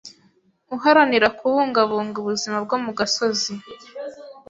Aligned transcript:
uharanira 0.75 1.27
kubungabunga 1.37 2.15
ubuzima 2.19 2.57
bwo 2.65 2.77
mu 2.83 2.91
gasozi 2.97 3.53